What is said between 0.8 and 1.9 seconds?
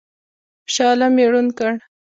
عالم یې ړوند کړ.